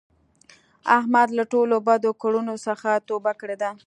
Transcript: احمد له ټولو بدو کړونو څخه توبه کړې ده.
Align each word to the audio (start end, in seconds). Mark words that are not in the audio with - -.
احمد 0.97 1.27
له 1.37 1.43
ټولو 1.53 1.75
بدو 1.87 2.11
کړونو 2.21 2.53
څخه 2.65 2.89
توبه 3.07 3.33
کړې 3.39 3.55
ده. 3.61 3.71